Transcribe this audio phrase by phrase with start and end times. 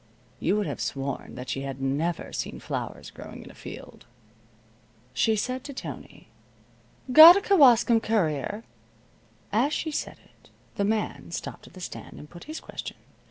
[0.39, 4.07] You would have sworn that she had never seen flowers growing in a field.
[5.13, 6.27] Said she to Tony:
[7.11, 8.63] "Got a Kewaskum Courier?"
[9.51, 12.97] As she said it the man stopped at the stand and put his question.